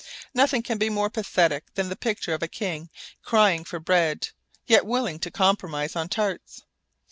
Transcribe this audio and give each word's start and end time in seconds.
Nothing 0.33 0.63
can 0.63 0.79
be 0.79 0.89
more 0.89 1.11
pathetic 1.11 1.75
than 1.75 1.89
the 1.89 1.95
picture 1.95 2.33
of 2.33 2.41
a 2.41 2.47
king 2.47 2.89
crying 3.21 3.63
for 3.63 3.79
bread, 3.79 4.29
yet 4.65 4.83
willing 4.87 5.19
to 5.19 5.29
compromise 5.29 5.95
on 5.95 6.09
tarts. 6.09 6.63